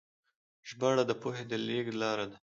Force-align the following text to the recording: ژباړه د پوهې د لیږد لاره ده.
ژباړه 0.69 1.03
د 1.07 1.11
پوهې 1.21 1.43
د 1.51 1.53
لیږد 1.67 1.95
لاره 2.01 2.25
ده. 2.31 2.37